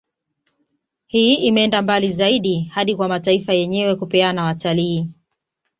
Hii 1.07 1.33
imeenda 1.35 1.81
mbali 1.81 2.09
zaidi 2.09 2.63
hadi 2.73 2.95
kwa 2.95 3.07
mataifa 3.07 3.53
yenyewe 3.53 3.95
kupeana 3.95 4.43
watalii 4.43 5.09